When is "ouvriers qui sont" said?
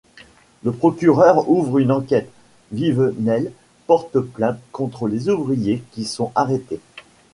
5.29-6.31